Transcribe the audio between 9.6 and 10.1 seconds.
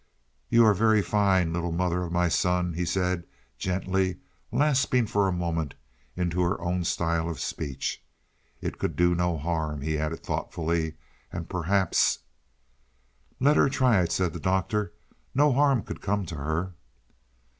he